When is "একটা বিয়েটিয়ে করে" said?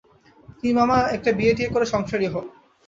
1.15-1.85